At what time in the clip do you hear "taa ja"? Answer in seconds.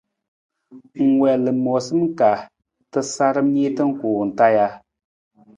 4.37-4.67